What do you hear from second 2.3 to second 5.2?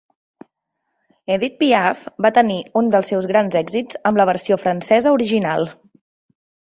tenir un dels seus grans èxits amb la versió francesa